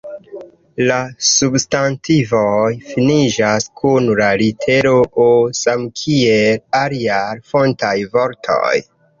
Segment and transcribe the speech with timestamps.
[0.91, 0.95] La
[1.25, 4.95] substantivoj finiĝas kun la litero
[5.27, 5.29] “O”
[5.61, 8.77] samkiel aliaj fontaj vortoj.